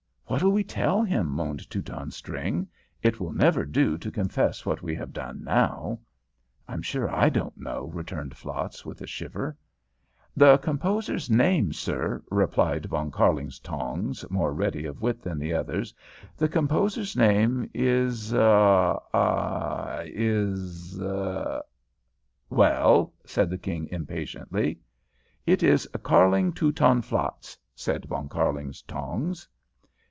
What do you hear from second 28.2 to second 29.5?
Kärlingtongs.